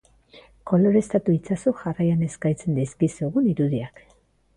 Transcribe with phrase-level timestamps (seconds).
[0.69, 4.03] Koloreztatu itzazu jarraian eskaintzen dizkizugun irudiak.